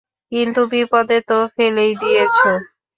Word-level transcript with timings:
কিন্তু 0.31 0.61
বিপদে 0.71 1.17
তো 1.29 1.37
ফেলেই 1.55 1.91
দিয়েছ। 2.01 2.37